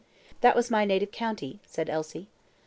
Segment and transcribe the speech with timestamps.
[0.39, 2.27] "That was my native county," said Elsie.